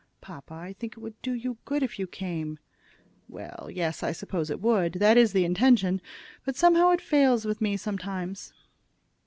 "Papa, 0.19 0.55
I 0.55 0.73
think 0.73 0.93
it 0.93 0.99
would 0.99 1.21
do 1.21 1.31
you 1.35 1.59
good 1.63 1.83
if 1.83 1.99
you 1.99 2.07
came." 2.07 2.57
"Well, 3.29 3.69
yes; 3.71 4.01
I 4.01 4.13
suppose 4.13 4.49
it 4.49 4.59
would. 4.59 4.93
That 4.93 5.15
is 5.15 5.31
the 5.31 5.45
intention; 5.45 6.01
but 6.43 6.55
somehow 6.55 6.89
it 6.89 7.01
fails 7.01 7.45
with 7.45 7.61
me 7.61 7.77
sometimes." 7.77 8.51